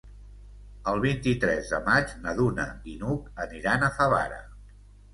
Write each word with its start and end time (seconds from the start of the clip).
El 0.91 1.01
vint-i-tres 1.03 1.69
de 1.75 1.81
maig 1.91 2.17
na 2.25 2.35
Duna 2.41 2.67
i 2.95 2.99
n'Hug 3.05 3.31
aniran 3.49 3.89
a 3.89 3.95
Favara. 4.03 4.45